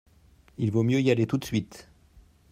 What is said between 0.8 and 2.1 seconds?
mieux y aller tout de suite.